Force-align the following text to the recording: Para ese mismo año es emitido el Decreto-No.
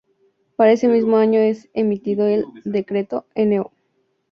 Para 0.55 0.71
ese 0.71 0.87
mismo 0.87 1.17
año 1.17 1.39
es 1.39 1.69
emitido 1.75 2.25
el 2.25 2.45
Decreto-No. 2.65 3.71